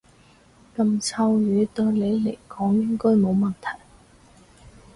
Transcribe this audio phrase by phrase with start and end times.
[0.75, 3.79] 噉臭魚對你嚟講應該冇問題